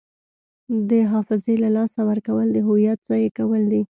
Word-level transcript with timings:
د 0.89 0.91
حافظې 1.11 1.55
له 1.63 1.69
لاسه 1.75 2.01
ورکول 2.09 2.47
د 2.51 2.57
هویت 2.67 2.99
ضایع 3.07 3.29
کول 3.37 3.63
دي. 3.71 3.81